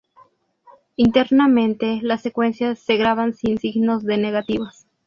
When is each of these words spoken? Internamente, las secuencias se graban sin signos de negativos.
Internamente, 0.95 1.99
las 2.01 2.23
secuencias 2.23 2.79
se 2.79 2.97
graban 2.97 3.35
sin 3.35 3.59
signos 3.59 4.03
de 4.03 4.17
negativos. 4.17 4.87